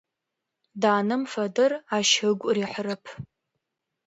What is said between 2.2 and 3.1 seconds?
ыгу рихьырэп.